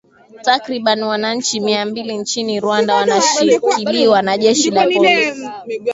[0.41, 5.49] takriban wananchi mia mbili nchini rwanda wanashikiliwa na jeshi la polisi